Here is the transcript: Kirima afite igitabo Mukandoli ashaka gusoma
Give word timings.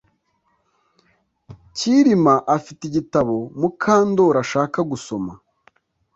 Kirima 1.75 2.35
afite 2.55 2.81
igitabo 2.85 3.35
Mukandoli 3.59 4.37
ashaka 4.43 4.77
gusoma 4.91 5.33